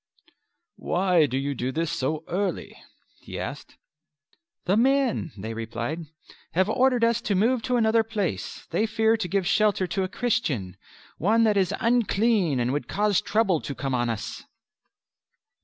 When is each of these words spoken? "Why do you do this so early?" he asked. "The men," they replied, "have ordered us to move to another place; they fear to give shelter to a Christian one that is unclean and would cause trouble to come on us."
"Why 0.79 1.27
do 1.27 1.37
you 1.37 1.53
do 1.53 1.71
this 1.71 1.91
so 1.91 2.23
early?" 2.27 2.75
he 3.19 3.37
asked. 3.39 3.77
"The 4.65 4.75
men," 4.75 5.31
they 5.37 5.53
replied, 5.53 6.07
"have 6.53 6.67
ordered 6.71 7.03
us 7.03 7.21
to 7.21 7.35
move 7.35 7.61
to 7.61 7.75
another 7.75 8.01
place; 8.03 8.65
they 8.71 8.87
fear 8.87 9.15
to 9.17 9.27
give 9.27 9.45
shelter 9.45 9.85
to 9.85 10.01
a 10.01 10.07
Christian 10.09 10.75
one 11.19 11.43
that 11.43 11.55
is 11.55 11.71
unclean 11.79 12.59
and 12.59 12.73
would 12.73 12.87
cause 12.87 13.21
trouble 13.21 13.61
to 13.61 13.75
come 13.75 13.93
on 13.93 14.09
us." 14.09 14.43